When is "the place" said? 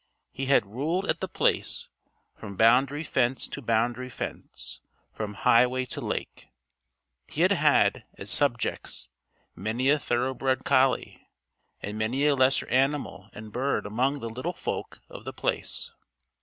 1.19-1.89, 15.23-15.91